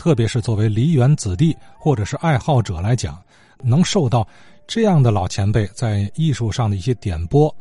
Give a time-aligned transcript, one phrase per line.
[0.00, 3.22] 特别是作为梨园子弟或者是爱好者来讲，
[3.62, 4.26] 能受到
[4.66, 7.54] 这样的老前辈在艺术上的一些点拨，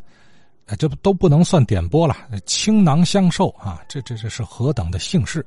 [0.77, 2.15] 这都不能算点拨了，
[2.45, 3.83] 倾囊相授啊！
[3.89, 5.45] 这这这是何等的幸事！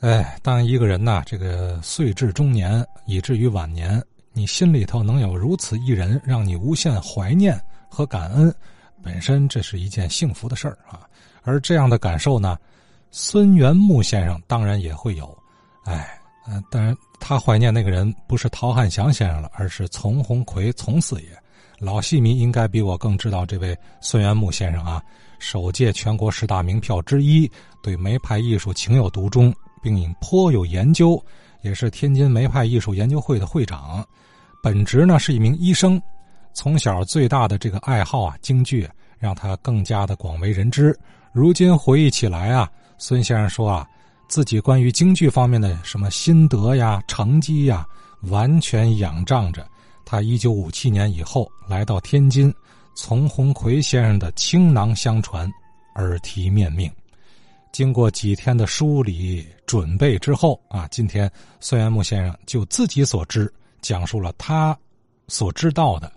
[0.00, 4.02] 哎，当一个人呐，这个岁至中年，以至于晚年，
[4.32, 7.56] 你心里头能有如此一人，让你无限怀念
[7.88, 8.52] 和感恩，
[9.00, 11.06] 本身这是一件幸福的事儿啊！
[11.44, 12.58] 而这样的感受呢，
[13.12, 15.38] 孙元木先生当然也会有。
[15.84, 21.28] 哎，嗯，当然，他怀念那个人不是陶汉祥先生了，而是丛鸿奎丛四爷。
[21.78, 25.02] 老戏迷应该比我更知道这位孙元木先生啊，
[25.38, 27.50] 首届全国十大名票之一，
[27.82, 29.52] 对梅派艺术情有独钟，
[29.82, 31.22] 并颇有研究，
[31.62, 34.06] 也是天津梅派艺术研究会的会长。
[34.62, 36.00] 本职呢是一名医生，
[36.54, 38.88] 从小最大的这个爱好啊，京剧，
[39.18, 40.98] 让他更加的广为人知。
[41.32, 43.86] 如今回忆起来啊，孙先生说啊。
[44.28, 47.86] 自己关于京剧方面的什么心得呀、成绩呀，
[48.22, 49.66] 完全仰仗着
[50.04, 52.52] 他一九五七年以后来到天津，
[52.94, 55.50] 丛鸿奎先生的倾囊相传，
[55.96, 56.90] 耳提面命。
[57.70, 64.76] 经过几天的梳理准备之后啊，今天孙元木先生就自己所知讲述了他
[65.28, 66.10] 所知道的。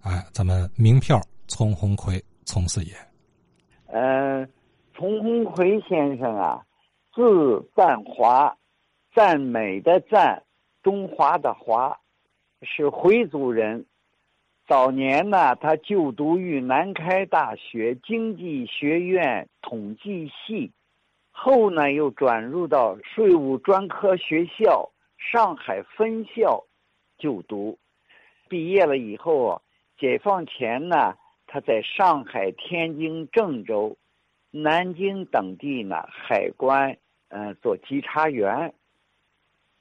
[0.00, 2.92] 哎，咱们名票丛鸿奎丛四爷。
[3.86, 4.44] 呃，
[4.96, 6.60] 丛鸿奎先生啊。
[7.16, 8.58] 字赞华，
[9.14, 10.42] 赞美的赞，
[10.82, 11.98] 中华的华，
[12.60, 13.86] 是回族人。
[14.66, 20.72] 早年呢，他就读于南开大学经济学院统计系，
[21.30, 26.64] 后呢又转入到税务专科学校上海分校
[27.16, 27.78] 就读。
[28.50, 29.62] 毕业了以后啊，
[29.96, 31.14] 解放前呢，
[31.46, 33.96] 他在上海、天津、郑州、
[34.50, 36.98] 南京等地呢海关。
[37.28, 38.72] 嗯，做稽查员。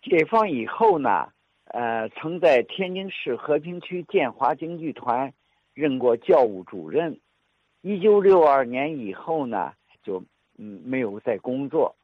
[0.02, 1.30] 解放以后呢，
[1.66, 5.34] 呃，曾在天津市和平区建华京剧团
[5.74, 7.20] 任过教务主任。
[7.82, 9.74] 一九六二年以后呢，
[10.04, 10.24] 就
[10.58, 11.96] 嗯没有再工作。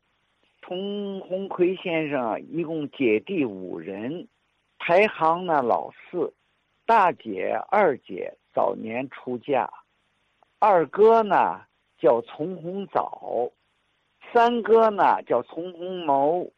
[0.62, 4.28] 童鸿奎先生一共姐弟五人，
[4.78, 6.32] 排行呢老四，
[6.86, 9.68] 大姐、二姐早年出嫁，
[10.60, 11.62] 二哥呢
[12.00, 13.52] 叫丛红藻。
[14.34, 16.52] 三哥呢叫丛鸿谋，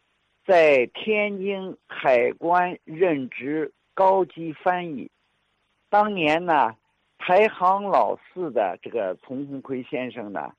[0.45, 5.09] 在天津海关任职高级翻译。
[5.89, 6.75] 当年呢，
[7.17, 10.53] 排行老四的这个丛鸿奎先生呢，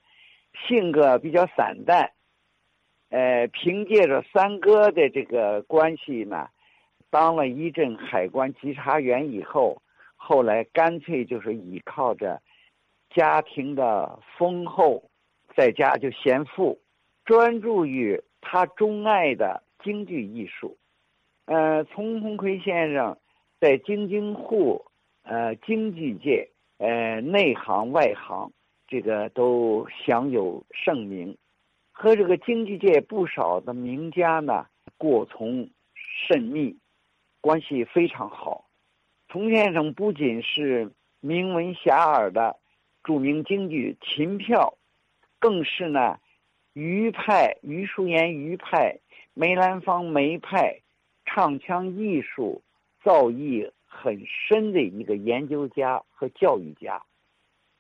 [0.67, 2.11] 性格比较散淡。
[3.11, 6.49] 呃，凭借着三哥的这个关系呢，
[7.11, 9.81] 当了一阵海关稽查员以后，
[10.17, 12.43] 后来干脆就是依靠着
[13.11, 15.09] 家庭的丰厚，
[15.55, 16.81] 在家就嫌富。
[17.25, 20.77] 专注于他钟爱的京剧艺术，
[21.47, 23.17] 呃，丛鸿奎先生
[23.59, 24.85] 在京津沪
[25.23, 28.53] 呃京剧界呃内行外行
[28.87, 31.35] 这个都享有盛名，
[31.93, 34.67] 和这个京剧界不少的名家呢
[34.99, 35.71] 过从
[36.29, 36.77] 甚密，
[37.41, 38.67] 关系非常好。
[39.29, 42.57] 丛先生不仅是名闻遐迩的
[43.03, 44.77] 著名京剧秦票，
[45.39, 46.19] 更是呢。
[46.75, 48.99] 余派、余淑妍余派、
[49.33, 50.81] 梅兰芳梅派，
[51.25, 52.63] 唱腔艺术
[53.01, 57.01] 造诣很深的一个研究家和教育家。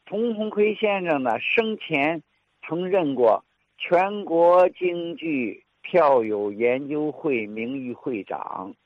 [0.06, 2.22] 童鸿奎先生呢，生前
[2.62, 3.44] 曾任过
[3.78, 8.76] 全国京剧票友研究会名誉会长，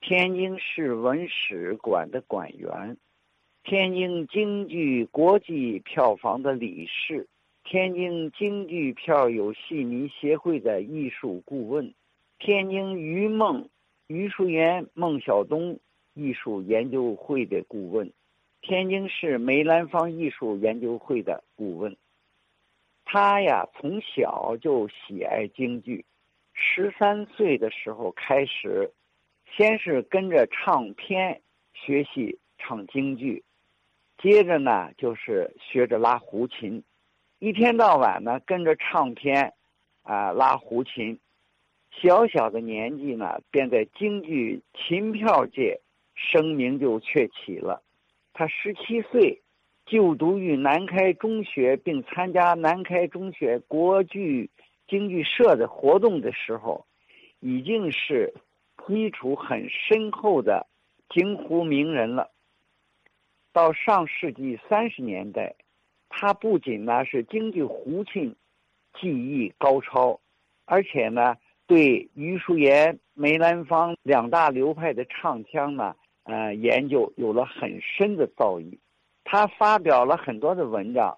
[0.00, 2.96] 天津市文史馆的馆员，
[3.62, 7.28] 天津京剧国际票房的理事。
[7.72, 11.94] 天津京剧票友戏迷协会的艺术顾问，
[12.38, 13.70] 天津于梦、
[14.08, 15.80] 于淑媛、孟小冬
[16.12, 18.12] 艺术研究会的顾问，
[18.60, 21.96] 天津市梅兰芳艺术研究会的顾问。
[23.06, 26.04] 他呀，从小就喜爱京剧，
[26.52, 28.92] 十三岁的时候开始，
[29.56, 31.40] 先是跟着唱片
[31.72, 33.42] 学习唱京剧，
[34.18, 36.84] 接着呢就是学着拉胡琴。
[37.42, 39.52] 一天到晚呢，跟着唱片，
[40.04, 41.18] 啊，拉胡琴，
[41.90, 45.80] 小小的年纪呢，便在京剧琴票界
[46.14, 47.82] 声名就鹊起了。
[48.32, 49.42] 他十七岁
[49.86, 54.48] 就读于南开中学，并参加南开中学国剧
[54.86, 56.86] 京剧社的活动的时候，
[57.40, 58.32] 已经是
[58.86, 60.68] 基础很深厚的
[61.08, 62.30] 京胡名人了。
[63.52, 65.56] 到上世纪三十年代。
[66.14, 68.36] 他不仅呢是京剧胡琴
[69.00, 70.20] 技艺高超，
[70.66, 71.34] 而且呢
[71.66, 78.78] 对余叔岩、梅兰芳两大流派的唱腔呢，呃，研究有了很深的造诣。
[79.24, 81.16] 他发表了很多的文章，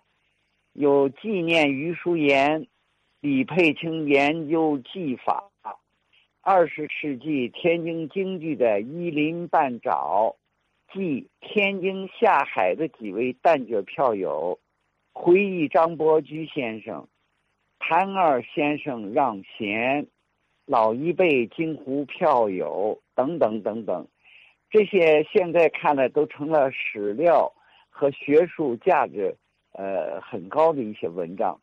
[0.74, 2.68] 有纪念余叔岩、
[3.20, 5.50] 李佩卿研究技法。
[6.46, 10.36] 二十世纪天津京剧的一鳞半爪，
[10.92, 14.58] 即天津下海的几位旦角票友，
[15.14, 17.08] 回忆张伯驹先生、
[17.78, 20.06] 谭二先生让贤，
[20.66, 24.06] 老一辈京湖票友等等等等，
[24.68, 27.50] 这些现在看来都成了史料
[27.88, 29.34] 和学术价值
[29.72, 31.58] 呃很高的一些文章，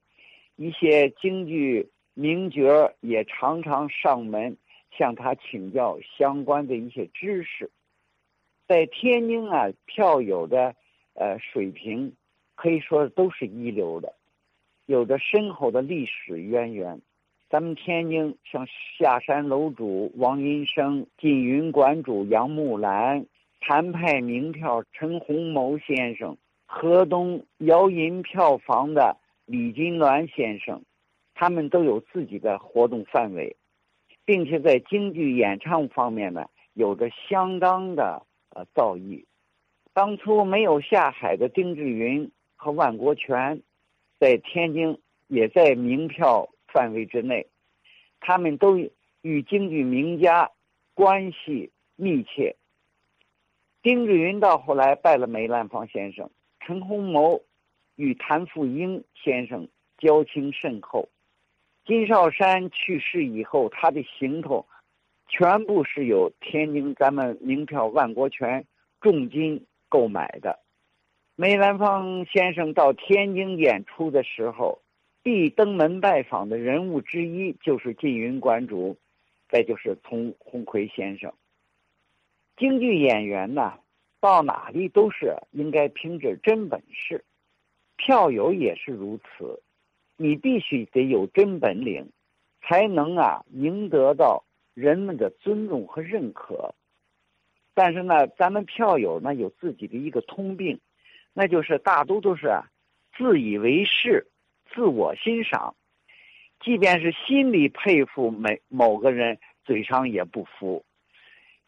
[0.55, 4.57] 一些京剧名角也常常上门。
[4.97, 7.71] 向他请教相关的一些知识，
[8.67, 10.75] 在天津啊，票友的
[11.13, 12.13] 呃水平
[12.61, 14.13] 可以说都是一流的，
[14.85, 17.01] 有着深厚的历史渊源。
[17.49, 18.67] 咱们天津像
[18.99, 23.25] 下山楼主王银生、锦云馆主杨木兰、
[23.59, 26.37] 谭派名票陈洪谋先生、
[26.67, 29.17] 河东摇银票房的
[29.47, 30.83] 李金銮先生，
[31.33, 33.55] 他们都有自己的活动范围。
[34.23, 38.21] 并且在京剧演唱方面呢，有着相当的
[38.53, 39.25] 呃造诣。
[39.93, 42.31] 当初没有下海的丁志云
[42.63, 43.59] 和万国全，
[44.19, 47.47] 在天津也在名票范围之内，
[48.19, 48.77] 他们都
[49.23, 50.51] 与京剧名家
[50.93, 52.55] 关系密切。
[53.81, 56.29] 丁志云到后来拜了梅兰芳先生，
[56.59, 57.41] 陈洪谋
[57.95, 59.67] 与谭富英先生
[59.97, 61.09] 交情甚厚。
[61.83, 64.67] 金少山去世以后，他的行头
[65.27, 68.63] 全部是由天津咱们名票万国全
[68.99, 70.59] 重金购买的。
[71.41, 74.79] 梅兰芳先生到天津演出的时候，
[75.23, 78.95] 必登门拜访的人物之一就是晋云馆主，
[79.49, 81.33] 再就是丛鸿奎先生。
[82.57, 83.73] 京剧演员呢，
[84.19, 87.25] 到哪里都是应该凭着真本事，
[87.97, 89.63] 票友也是如此。
[90.17, 92.07] 你必须得有真本领，
[92.61, 94.43] 才能啊赢得到
[94.75, 96.75] 人们的尊重和认可。
[97.73, 100.79] 但是呢，咱们票友呢有自己的一个通病，
[101.33, 102.49] 那就是大多都是
[103.17, 104.27] 自以为是、
[104.73, 105.75] 自我欣赏，
[106.59, 110.83] 即便是心里佩服每某个人，嘴上也不服。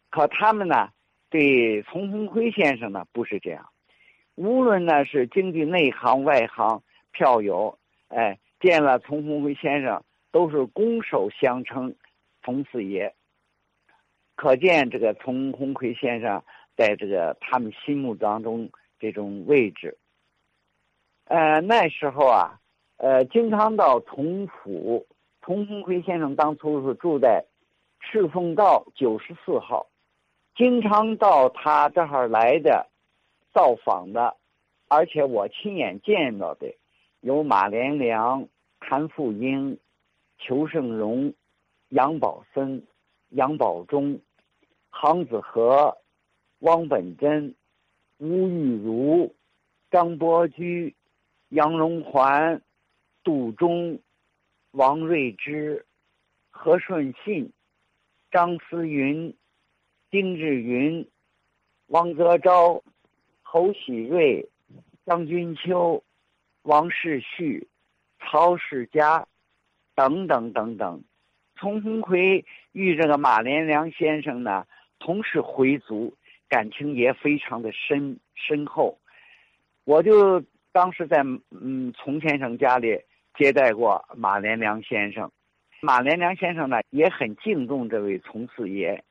[0.09, 0.89] 可他们呢，
[1.29, 3.69] 对丛鸿辉先生呢不是这样，
[4.35, 6.81] 无论呢是京剧内行外行
[7.11, 7.77] 票友，
[8.09, 8.37] 哎。
[8.59, 10.01] 见了丛鸿辉先生，
[10.31, 11.93] 都是拱手相称
[12.45, 13.13] “丛四爷”，
[14.37, 16.41] 可见这个丛鸿奎先生
[16.77, 18.69] 在这个他们心目当中
[19.03, 19.97] 这种位置。
[21.25, 22.61] 呃，那时候啊，
[22.95, 25.05] 呃，经常到同府，
[25.41, 27.43] 丛鸿奎先生当初是住在
[27.99, 29.87] 赤峰道九十四号，
[30.55, 32.87] 经常到他这儿来的
[33.53, 34.37] 造访的，
[34.87, 36.73] 而且我亲眼见到的
[37.19, 38.47] 有马连良。
[38.85, 39.79] 谭富英、
[40.37, 41.33] 裘盛荣、
[41.87, 42.85] 杨宝森、
[43.29, 44.19] 杨宝忠、
[44.89, 45.97] 杭子和、
[46.59, 47.55] 汪本真、
[48.17, 49.35] 吴玉如、
[49.91, 50.95] 张伯驹、
[51.49, 52.61] 杨荣环、
[53.23, 53.99] 杜忠、
[54.71, 55.85] 王瑞之、
[56.49, 57.51] 何顺信、
[58.31, 59.35] 张思云、
[60.09, 61.07] 丁志云、
[61.87, 62.83] 王泽昭、
[63.41, 64.49] 侯喜瑞、
[65.05, 66.03] 张君秋、
[66.61, 67.67] 王世旭。
[68.25, 69.27] 曹世佳，
[69.95, 71.03] 等等等等，
[71.57, 74.65] 丛鸿奎与这个马连良先生呢，
[74.97, 76.15] 同是回族，
[76.53, 78.99] 感情也非常的深深厚。
[79.85, 80.39] 我就
[80.71, 82.95] 当时在嗯丛先生家里
[83.33, 85.31] 接待过马连良先生，
[85.81, 89.03] 马连良先生呢也很敬重这位丛四爷，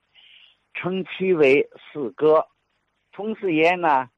[0.72, 2.46] 称其为四哥。
[3.12, 4.08] 丛四爷呢，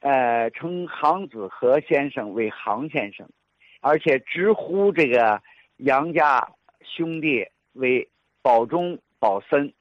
[0.00, 3.26] 呃，称杭子和先生为杭先生。
[3.80, 5.42] 而且直呼这个
[5.78, 6.46] 杨家
[6.82, 8.06] 兄弟为
[8.42, 9.72] 保中保森，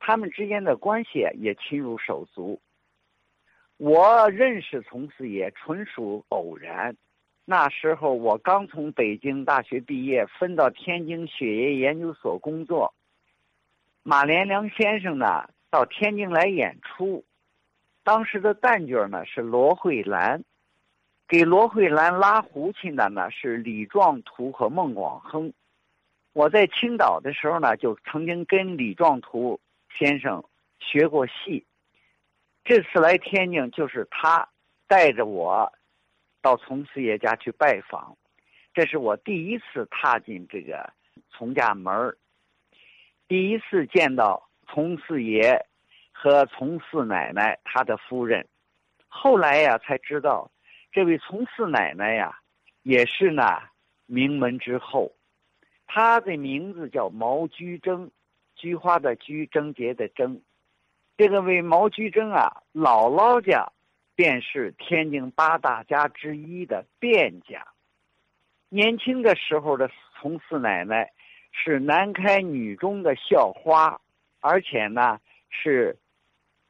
[0.00, 2.60] 他们之间的关系也亲如手足。
[3.76, 6.96] 我认识从四爷纯属偶然，
[7.44, 12.92] 那时候我刚从北京大学毕业，分到天津血液研究所工作。
[14.02, 17.24] 马连良先生呢到天津来演出，
[18.02, 20.42] 当时的旦角呢是罗慧兰。
[21.28, 25.52] 给罗慧兰拉胡琴的呢是李壮图和孟广亨。
[26.32, 29.60] 我在青岛的时候呢，就曾经跟李壮图
[29.98, 30.44] 先生
[30.78, 31.66] 学过戏。
[32.64, 34.48] 这次来天津，就是他
[34.86, 35.72] 带着我
[36.42, 38.16] 到从四爷家去拜访。
[38.72, 40.92] 这是我第一次踏进这个
[41.30, 42.16] 从家门
[43.26, 45.66] 第一次见到从四爷
[46.12, 48.46] 和从四奶奶他的夫人，
[49.08, 50.50] 后来呀才知道，
[50.92, 52.38] 这位从四奶奶呀
[52.82, 53.42] 也是呢
[54.06, 55.12] 名门之后，
[55.86, 58.10] 她的名字叫毛居贞，
[58.60, 60.42] 菊花的菊，贞洁的贞。
[61.16, 63.72] 这个为毛居贞啊，姥姥家
[64.14, 67.66] 便是天津八大家之一的卞家。
[68.68, 69.90] 年轻的时候的
[70.20, 71.10] 从四奶奶。
[71.52, 74.00] 是南开女中的校花，
[74.38, 75.98] 而且呢是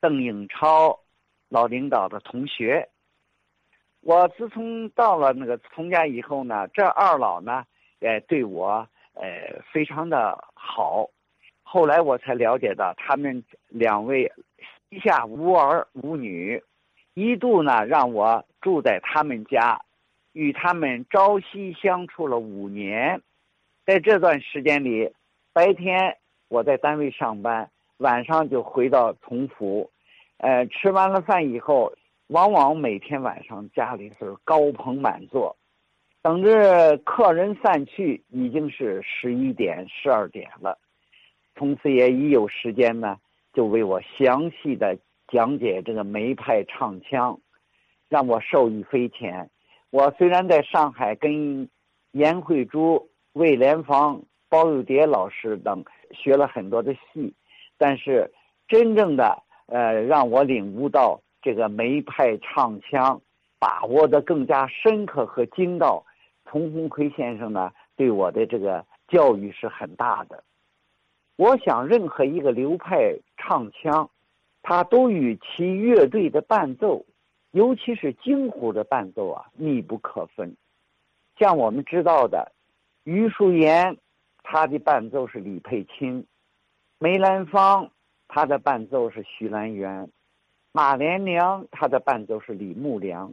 [0.01, 0.99] 邓颖超
[1.51, 2.89] 老领导的同学。
[4.01, 7.63] 我自从到了那个从家以后呢，这二老呢
[7.99, 11.11] 也对我呃非常的好。
[11.73, 14.33] 后来我才了解到，他们两位
[14.89, 16.61] 膝下无儿无女，
[17.15, 19.81] 一度呢让我住在他们家，
[20.33, 23.23] 与他们朝夕相处了五年。
[23.87, 25.13] 在这段时间里，
[25.53, 26.17] 白天
[26.49, 29.89] 我在单位上班，晚上就回到同府。
[30.39, 31.93] 呃，吃完了饭以后，
[32.27, 35.57] 往往每天晚上家里是高朋满座，
[36.21, 40.77] 等着客人散去，已经是十一点、十二点了。
[41.61, 43.19] 从此也一有时间呢，
[43.53, 44.97] 就为我详细的
[45.29, 47.39] 讲解这个梅派唱腔，
[48.09, 49.51] 让我受益匪浅。
[49.91, 51.69] 我虽然在上海跟
[52.13, 53.11] 严慧珠。
[53.35, 57.33] 魏莲芳、包玉蝶老师等学了很多的戏，
[57.77, 58.33] 但是
[58.67, 63.21] 真正的呃让我领悟到这个梅派唱腔，
[63.59, 66.03] 把握的更加深刻和精到。
[66.47, 70.43] 丛鸿奎先生呢对我的这个教育是很大的。
[71.41, 74.11] 我想任何一个流派唱腔，
[74.61, 77.07] 它都与其乐队的伴奏，
[77.53, 80.55] 尤其是京胡的伴奏啊密不可分。
[81.39, 82.53] 像我们知道的。
[83.05, 83.97] 余淑妍，
[84.43, 86.23] 她的伴奏是李佩卿；
[86.99, 87.91] 梅兰芳，
[88.29, 90.07] 他的伴奏是徐兰媛；
[90.73, 93.33] 马连良，他的伴奏是李木良；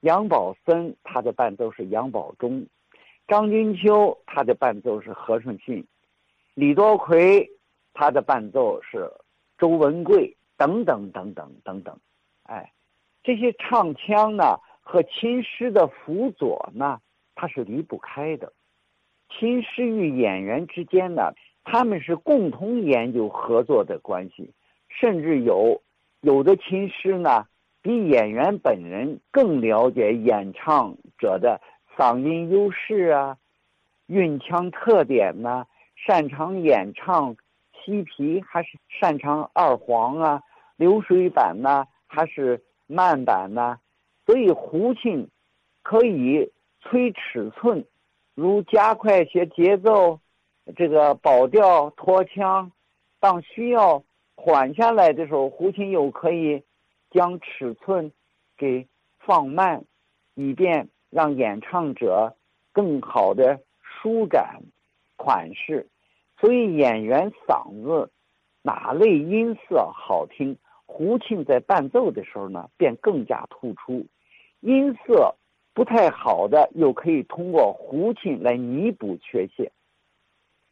[0.00, 2.64] 杨宝森，他的伴奏是杨宝忠；
[3.28, 5.84] 张君秋，他的伴奏是何顺信；
[6.54, 7.50] 李多奎，
[7.94, 9.10] 他的伴奏是
[9.56, 11.98] 周文贵，等等等等等等。
[12.42, 12.72] 哎，
[13.22, 17.00] 这些唱腔呢和琴师的辅佐呢，
[17.34, 18.52] 他是离不开的。
[19.30, 21.32] 琴师与演员之间呢，
[21.64, 24.50] 他们是共同研究合作的关系，
[24.88, 25.80] 甚至有
[26.20, 27.46] 有的琴师呢，
[27.80, 31.62] 比演员本人更了解演唱者的
[31.96, 33.38] 嗓音优势啊、
[34.08, 35.66] 韵腔特点呢，
[36.04, 37.36] 擅长演唱
[37.72, 40.42] 西皮还是擅长二黄啊、
[40.76, 43.78] 流水板呢还是慢板呢？
[44.26, 45.28] 所以胡琴
[45.82, 47.84] 可以催尺寸。
[48.34, 50.18] 如加快些节奏，
[50.76, 52.72] 这个保调拖腔，
[53.20, 54.02] 当需要
[54.34, 56.62] 缓下来的时候，胡琴又可以
[57.10, 58.10] 将尺寸
[58.56, 59.84] 给放慢，
[60.34, 62.34] 以便让演唱者
[62.72, 64.62] 更好的舒展
[65.16, 65.88] 款式。
[66.42, 68.10] 所以演员嗓子
[68.62, 74.04] 哪类音色好听，胡琴在伴奏的时候呢，便更加突出
[74.58, 75.36] 音色。
[75.72, 79.70] 不太好的，又可以通过胡琴来弥补缺陷。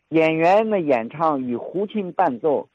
[0.08, 2.68] 演员的演唱与胡琴伴奏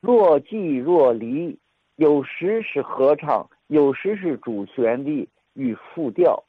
[0.00, 1.56] 若即若离，
[1.94, 6.42] 有时是合唱，有时是主旋律与副调。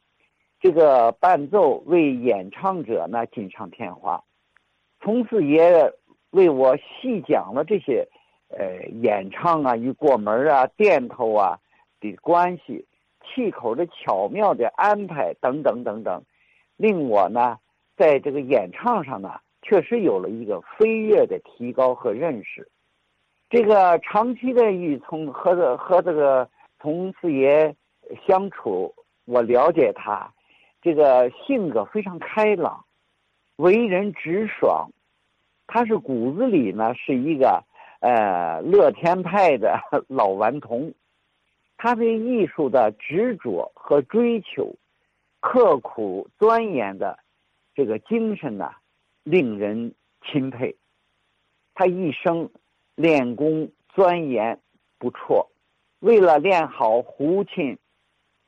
[0.60, 4.24] 这个伴奏为演唱者呢锦上添花。
[5.06, 5.94] 从此也
[6.32, 8.08] 为我细讲了这些，
[8.50, 11.60] 呃，演唱啊与过门啊、垫头啊
[12.00, 12.84] 的关系。
[13.28, 16.24] 气口的巧妙的安排等等等等，
[16.76, 17.58] 令我呢
[17.96, 22.68] 在这个演唱上呢确实有了一个飞跃的提高和认识。
[23.48, 27.76] 这个长期的与从和这和这个从四爷
[28.28, 28.94] 相处，
[29.26, 30.32] 我了解他，
[30.82, 32.86] 这个性格非常开朗，
[33.56, 34.88] 为人直爽，
[35.68, 37.64] 他是骨子里呢是一个
[38.00, 40.94] 呃乐天派的老顽童。
[41.78, 44.76] 他对艺术的执着和追求，
[45.42, 47.20] 刻苦钻研的
[47.74, 48.72] 这个精神呢，
[49.24, 50.76] 令人钦佩。
[51.74, 52.50] 他一生
[52.96, 54.58] 练功钻研
[54.98, 55.46] 不辍，
[56.00, 57.78] 为了练好胡琴，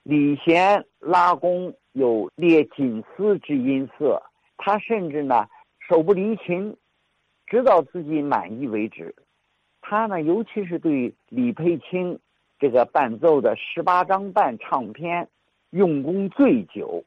[0.03, 4.23] 李弦拉弓有列锦丝之音色，
[4.55, 5.45] 他甚至呢
[5.89, 6.77] 手不离琴，
[7.47, 9.15] 直到自己满意为止。
[9.81, 12.19] 他呢，尤其是对李佩卿。
[12.59, 15.29] 这个伴奏的十八张半唱片，
[15.69, 17.03] 用功最久。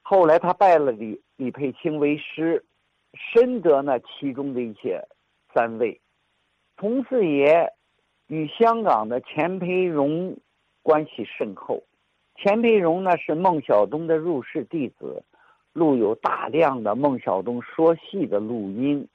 [0.00, 2.64] 后来他拜了李李佩卿为师，
[3.12, 5.06] 深得呢其中的一些
[5.52, 6.00] 三位。
[6.78, 7.70] 佟四爷
[8.28, 10.34] 与香港的钱培荣
[10.82, 11.82] 关系甚厚。
[12.36, 15.22] 钱培荣呢是孟小冬的入室弟子，
[15.74, 19.06] 录有大量的孟小冬说戏的录音。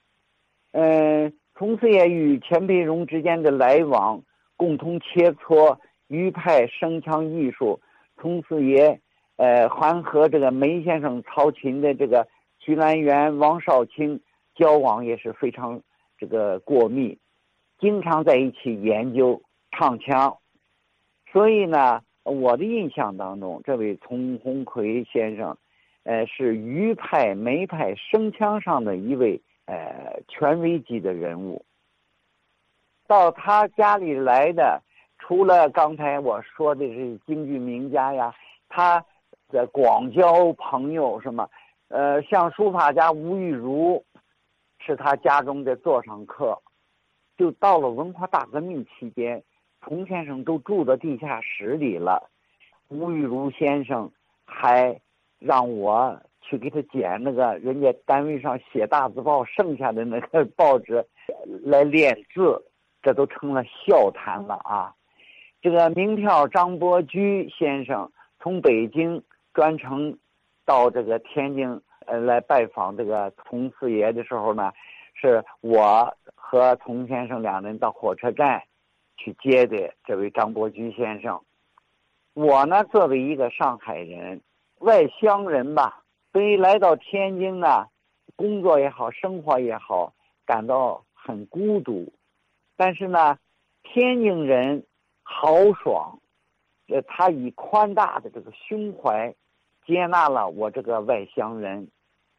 [0.71, 4.21] 嗯，童四爷与钱培荣之间的来往，
[4.55, 7.79] 共同切磋余派声腔艺术。
[8.15, 8.99] 童四爷，
[9.35, 12.27] 呃，还和这个梅先生操琴的这个
[12.59, 14.19] 徐兰元、王少卿
[14.55, 15.81] 交往也是非常
[16.17, 17.17] 这个过密，
[17.79, 20.37] 经常在一起研究唱腔。
[21.31, 22.01] 所以呢。
[22.29, 25.57] 我的印象当中，这位丛鸿奎先生，
[26.03, 31.63] 呃，是余派梅派声腔上的一位呃权威级的人物。
[33.05, 34.81] 到他家里来的，
[35.19, 38.33] 除了刚才我说的是京剧名家呀，
[38.67, 39.05] 他
[39.49, 41.47] 的广交朋友，什么，
[41.89, 44.03] 呃，像书法家吴玉如，
[44.79, 46.59] 是他家中的座上客。
[47.37, 49.43] 就到了文化大革命期间。
[49.79, 52.29] 童先生都住到地下室里了，
[52.89, 54.11] 吴玉如先生
[54.43, 54.99] 还
[55.39, 61.05] 让我去给他捡那个人家单位上写大字报剩下的那个报纸
[61.63, 62.63] 来练字，
[63.01, 64.93] 这都成了笑谈了啊！
[65.61, 69.21] 这个名票张伯驹先生从北京
[69.53, 70.17] 专程
[70.65, 74.71] 到这个天津呃来拜访这个童四爷的时候呢，
[75.13, 78.63] 是我和童先生两人到火车站。
[79.19, 81.41] 去接的这位张伯驹先生，
[82.35, 84.39] 我呢作为一个上海人，
[84.77, 86.03] 外乡人吧，
[86.37, 87.87] 所以来到天津呢，
[88.35, 90.13] 工作也好，生活也好，
[90.45, 92.13] 感到很孤独。
[92.75, 93.39] 但是呢，
[93.81, 94.85] 天津人
[95.23, 96.19] 豪爽，
[96.89, 99.33] 呃，他以宽大的这个胸怀，
[99.87, 101.89] 接纳了我这个外乡人，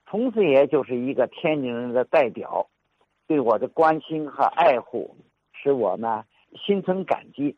[0.07, 2.69] 从此也就是一个天津人的代表，
[3.27, 5.17] 对我的关心和爱护，
[5.53, 6.25] 使我呢。
[6.65, 7.57] 心存感激，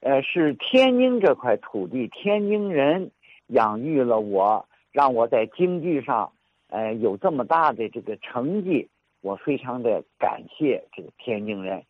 [0.00, 3.12] 呃，是天津这块土地，天津人
[3.46, 6.32] 养育了我，让我在京剧上，
[6.68, 8.88] 呃，有这么大的这个成绩，
[9.20, 11.84] 我非常的感谢这个天津人。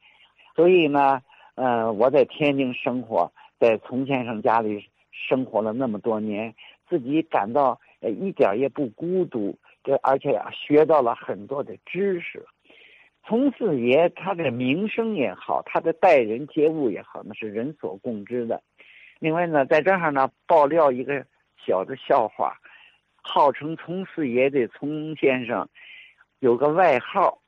[0.54, 1.22] 所以呢，
[1.54, 6.54] 呃，我在天津生活，在丛先生家里生活了那么多年，
[6.88, 12.44] 自己感到呃一点也不孤独，这而且呀，学到了很多的知识。
[13.26, 18.60] 从四爷他的名声也好，他的待人接物也好，那是人所共知的。
[19.18, 21.24] 另外呢，在这儿呢爆料一个
[21.64, 22.56] 小的笑话，
[23.22, 25.68] 号称从四爷的从先生
[26.38, 27.38] 有个外号，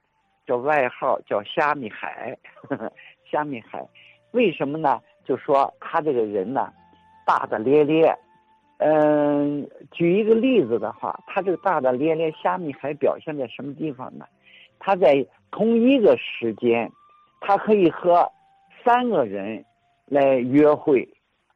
[0.46, 2.36] 叫外号叫虾米海，
[3.30, 3.86] 虾米海，
[4.32, 5.00] 为什么呢？
[5.24, 6.72] 就说他这个人呢，
[7.26, 8.16] 大大咧咧。
[8.78, 14.26] 嗯，举一个例子的话，他这个大大咧咧虾米海表现在什么地方呢？
[14.80, 16.90] 他在同一个时间，
[17.40, 18.28] 他可以和
[18.84, 19.64] 三个人
[20.06, 21.08] 来约会，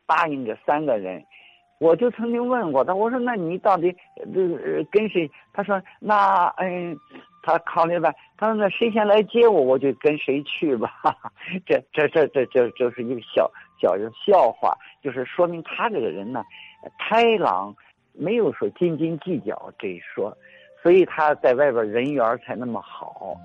[0.06, 1.24] 答应这三个人。
[1.78, 3.94] 我就曾经问过他，我说：“那你到底
[4.34, 6.98] 这跟谁？”他说：“那嗯，
[7.42, 10.90] 他考虑吧，他说那谁先来接我，我就跟谁去吧。
[11.66, 16.42] ”这这这这这就是一个小小的笑话，就是说明他这个人呢，
[16.98, 17.74] 开朗，
[18.12, 20.36] 没有说斤斤计较这一说。
[20.82, 23.36] 所以他在外边人缘才那么好。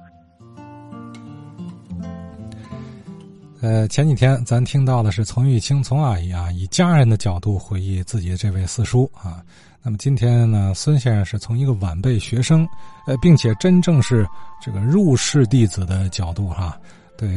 [3.62, 9.44] 呃，前几天咱听到的是丛玉清丛阿姨啊，以家人的角度回忆自己的这位四叔啊。
[9.84, 12.68] 那么今天呢，孙先生是从一个晚辈学生，
[13.06, 14.28] 呃，并且真正是
[14.60, 16.76] 这个入室弟子的角度哈，
[17.16, 17.30] 对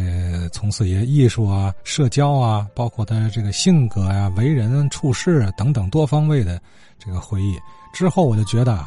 [0.51, 6.59] 从四爷艺术啊、社交啊，包括他这个性格呀、为人处事啊等等多方位的
[6.99, 7.59] 这个回忆。
[7.93, 8.87] 之后我就觉得。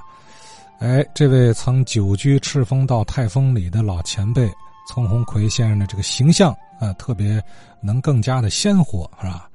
[0.80, 4.47] 哎，这位曾久居赤峰道泰丰里的老前辈
[4.88, 7.43] 丛鸿奎先生的这个形象啊，特别
[7.82, 9.50] 能更加的鲜活，是吧？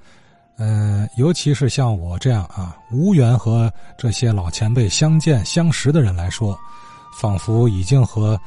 [0.57, 6.59] 呃，尤其是像我这样啊，无缘和这些老前辈相见相识的人来说，
[7.19, 8.39] 仿佛已经和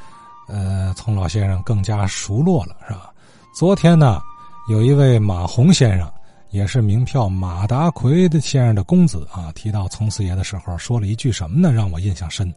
[0.48, 3.12] 呃丛老先生更加熟络了，是吧？
[3.56, 4.22] 昨天呢，
[4.70, 6.12] 有一位马洪先生。
[6.52, 11.70] 也是名票马达奎的先生的公子啊，提到丛四爷的时候，说了一句什么呢？
[11.70, 12.54] 让我印象深，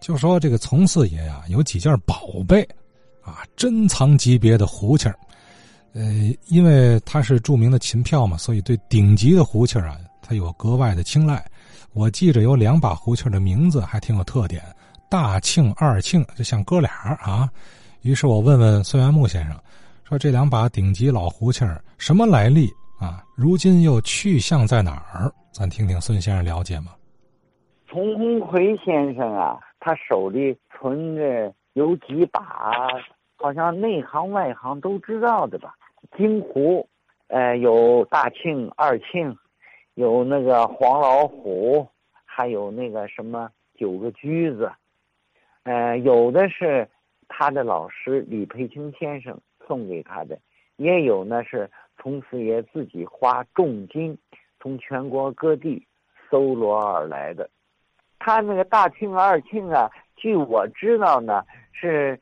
[0.00, 2.68] 就说这个丛四爷呀，有几件宝贝，
[3.26, 5.18] 啊，珍藏级别的胡琴儿
[5.94, 6.02] 呃，
[6.48, 11.44] 因为他是著名的琴票嘛，所以对顶级的胡琴儿啊，他有格外的青睐。
[11.92, 14.62] 我记着有两把胡琴的名字还挺有特点，
[15.10, 17.48] 大庆、二庆，就像哥俩啊。
[18.02, 19.58] 于是我问问孙元木先生，
[20.04, 22.70] 说这两把顶级老胡琴儿什么来历？
[23.00, 25.32] 啊，如今又去向在哪儿？
[25.52, 26.92] 咱听听孙先生了解吗？
[27.88, 32.40] 丛鸿奎先生啊，他手里存着有几把
[33.36, 35.74] 好像内行外行都知道的吧？
[36.16, 36.88] 金湖，
[37.28, 39.36] 呃，有大庆、二庆，
[39.94, 41.86] 有那个黄老虎，
[42.24, 44.72] 还有那个什么九个驹子，
[45.64, 46.88] 呃，有的是
[47.28, 50.38] 他的老师李培清先生送给他的，
[50.76, 54.16] 也有呢是从四爷自己花重金
[54.60, 55.86] 从全国各地
[56.30, 57.48] 搜罗而来的。
[58.18, 62.18] 他那个大庆、二庆啊，据我知道呢，是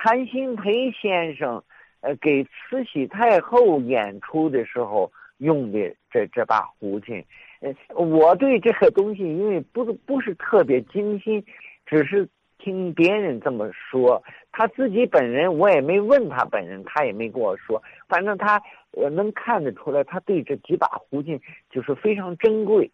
[0.00, 1.60] 谭鑫培先生
[2.00, 7.24] 呃给慈禧太后演出的时候用的这这把胡琴。
[7.60, 11.44] 呃，我对这个东西因为不不是特别精心，
[11.84, 14.22] 只是听别人这么说。
[14.52, 17.82] 他自己本人我也没问他本人，他也没跟我说。
[18.08, 22.88] 反正他呃能看得出来，他对这几把胡琴就是非常珍贵。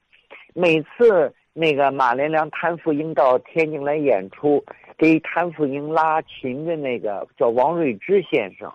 [0.54, 4.62] 每次那个马连良、谭富英到天津来演出，
[4.98, 8.70] 给谭富英拉琴的那个叫王瑞之先生，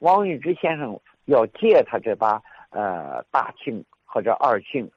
[0.00, 4.88] 王瑞之先生要借他这把呃大庆或者二庆。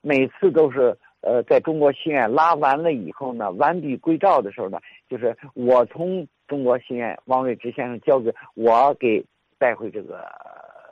[0.00, 9.24] 每次都是呃，在中国戏院拉完了以后呢，完璧归赵的时候呢，就是我从中国戏院王瑞之先生交给我给
[9.58, 10.24] 带回这个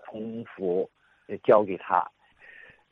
[0.07, 0.90] 铜府，
[1.44, 2.04] 交给他。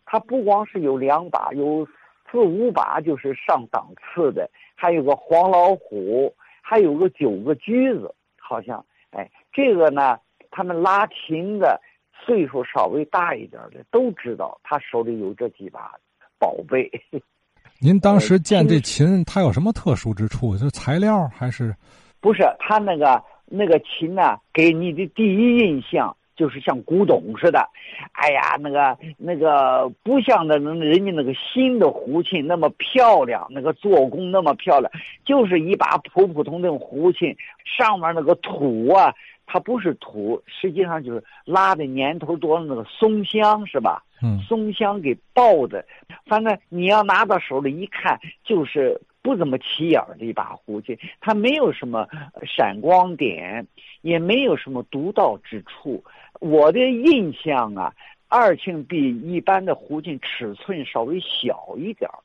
[0.05, 1.85] 他不光是有两把，有
[2.33, 10.19] 四五把，就是上档次的，还有个黄老虎，还有个九个驹子，好像哎，这个呢，
[10.51, 11.79] 他们拉琴的
[12.11, 15.93] 岁数稍微大一点的都知道，他手里有这几把。
[16.39, 16.91] 宝贝，
[17.81, 20.57] 您当时见这琴，它有什么特殊之处？
[20.57, 21.73] 是材料还是？
[22.21, 27.69] 不是，它那个那个琴呢，给你的第一印象就是像古董似的。
[28.13, 34.91] 哎呀，那个那个不像那人家那个新的胡琴那么漂亮，那个做工那么漂亮，
[35.25, 39.15] 就是一把普普通通胡琴，上面那个土啊。
[39.45, 44.03] 它不是土，实际上就是拉的年头多的那个松香，是吧？
[44.23, 45.85] 嗯，松香给爆的。
[46.25, 50.99] 反正你要拿到手里一看，就是不怎么起眼的一把胡琴。
[51.21, 52.07] 它没有什么
[52.45, 53.67] 闪光点，
[54.03, 56.03] 也没有什么独到之处。
[56.41, 57.95] 我的印象啊，
[58.29, 62.19] 二庆比一般的胡琴尺寸稍微小一点儿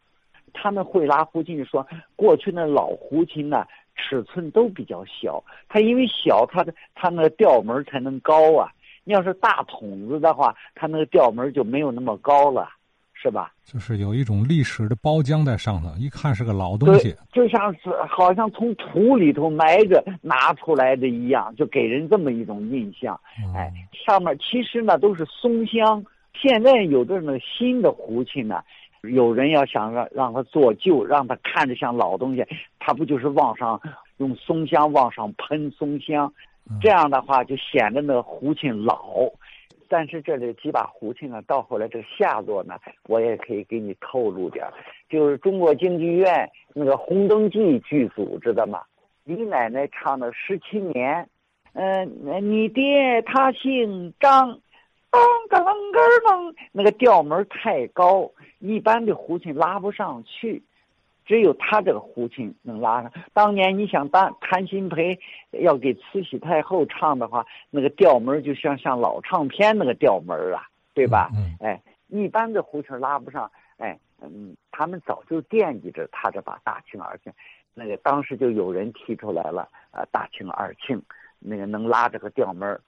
[0.54, 3.66] 他们会拉胡琴说，过去那老胡琴呢。
[4.00, 8.72] 尺寸都比较小，它因为小，它的它那个调门才能高啊。
[9.04, 12.70] 你要是大筒子的话，它那个调门就没有那么高了，
[13.20, 13.52] 是吧？
[13.64, 23.20] 就是有一种历史的包浆在上头，一看是个老东西，就像是好像从土里头埋着拿出来的一样，就给人这么一种印象。
[23.56, 23.74] 哎，
[24.06, 26.06] 上面其实呢都是松香。
[26.34, 28.62] 现在有的那个新的胡琴呢。
[29.04, 32.44] 有人要想让让他做旧，让他看着像老东西，
[32.80, 33.80] 他不就是往上
[34.18, 36.34] 用松香往上喷松香，
[36.82, 38.98] 这样的话就显得那胡琴老。
[39.90, 42.76] 但是这里几把胡琴呢，到后来这个下落呢，
[43.08, 44.66] 我也可以给你透露点
[45.10, 48.82] 就是中国京剧院那个《红灯记》剧组，知道吗？
[49.24, 51.24] 李奶奶唱的《十七年》，
[51.74, 54.60] 嗯，你爹他姓张。
[55.10, 60.62] 当当根儿那个调门太高，一般的胡琴拉不上去，
[61.28, 63.12] 只有他这个胡琴能拉上。
[63.34, 65.20] 当年你想当谭鑫培
[65.52, 70.64] 要给慈禧太后唱的话，那个调门就像像老唱片那个调门啊，
[70.94, 71.30] 对吧？
[71.60, 77.32] 哎，一般的胡琴拉不上，哎，嗯，他们早就惦记着他这把大庆二庆，
[77.74, 81.02] 那个当时就有人提出来了，呃，大庆二庆，
[81.40, 82.80] 那个能拉这个调门。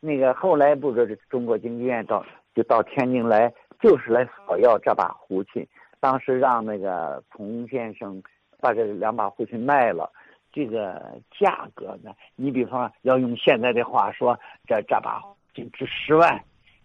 [0.00, 5.66] 那个后来不是中国京剧院到就到天津来，就是来索要这把胡琴。
[6.04, 8.22] 当时让那个丛先生
[8.60, 10.12] 把这两把胡琴卖了，
[10.52, 15.22] 这个价格呢，你比方要用现在的话说，这这把
[15.54, 16.38] 就值十万，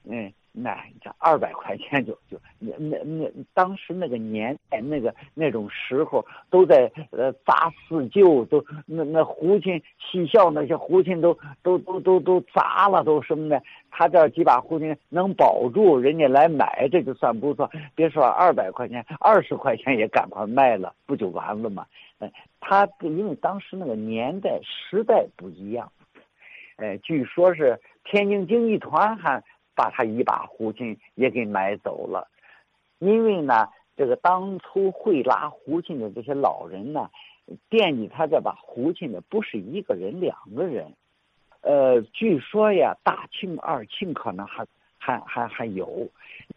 [0.06, 0.32] 嗯。
[0.52, 21.86] 那这二百块钱就就那那那当时那个年代那个那种时候都在呃砸四旧都那那胡琴戏校那些胡琴都都都都都砸了都什么的他这几把胡琴能保住人家来买这就算不错别说二百块钱二十块钱也赶快卖了不就完了吗？
[22.18, 25.90] 哎，他因为当时那个年代时代不一样，
[26.78, 29.42] 哎，据说是天津京剧团还。
[29.80, 32.28] 把他一把胡琴也给买走了，
[32.98, 37.10] 因为呢，这个当初会拉胡琴的这些老人呢，
[37.70, 40.92] 惦记他这把胡琴的不是一个人、两个人，
[41.62, 44.66] 呃，据说呀，大庆、二庆可能还
[44.98, 46.06] 还还还有，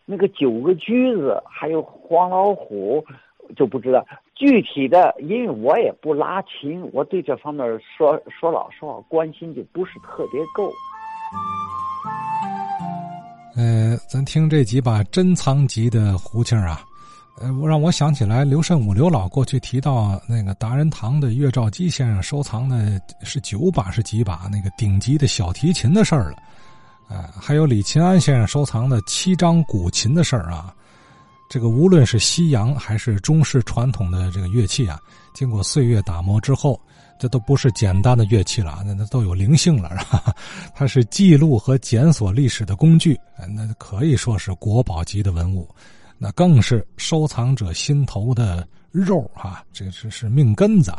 [0.05, 3.07] 那个九个驹子还有黄老虎
[3.55, 4.05] 就不知道，
[4.35, 10.73] 具体的，因为我也不拉琴，我对这方面说说老实话，关心就不是特别够。
[13.55, 16.83] 呃，咱听这几把珍藏级的胡琴啊，
[17.39, 26.37] 呃，让我想起来刘慎武刘老过去提到那个达仁堂的岳兆基先生收藏的是九把是几把那个顶级的小提琴的事儿了，
[27.09, 30.75] 呃，还有李琴安先生收藏的七张古琴的事儿啊。
[31.51, 34.99] 这个无论是西洋还是中式传统的这个乐器啊，
[35.35, 36.81] 经过岁月打磨之后，
[37.23, 39.91] 这都不是简单的乐器了，那那都有灵性了，
[40.75, 43.17] 它是记录和检索历史的工具，
[43.55, 45.73] 那可以说是国宝级的文物，
[46.19, 49.63] 那更是收藏者心头的肉啊！
[49.73, 50.93] 这是是命根子。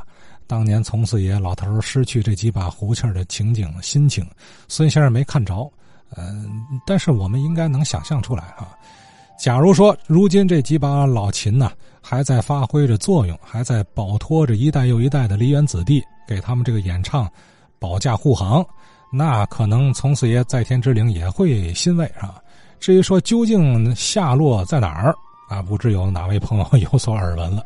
[0.47, 4.25] 当年从四爷老头失去这几把胡琴的情景心情，
[4.69, 5.69] 孙先生没看着，
[6.15, 8.71] 嗯，但是我们应该能想象出来啊。
[9.37, 11.69] 假如说，如今这几把老琴呢，
[12.05, 17.31] 还在发挥着作用，还在保托着一代又一代的梨园子弟，给他们这个演唱
[17.79, 18.63] 保驾护航，
[19.09, 22.35] 那可能从四爷在天之灵也会欣慰啊。
[22.79, 25.15] 至于说究竟下落在哪儿
[25.47, 27.65] 啊，不知有哪位朋友 有所耳闻了。